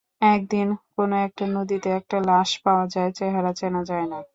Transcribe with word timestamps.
একদিন 0.27 0.67
কোনো 0.95 1.15
একটা 1.27 1.43
নদীতে 1.55 1.89
একটা 1.99 2.17
লাশ 2.29 2.49
পাওয়া 2.65 2.85
যায়, 2.87 3.11
চেহারা 3.17 3.51
চেনা 3.59 3.81
যায় 3.89 4.07
না। 4.11 4.19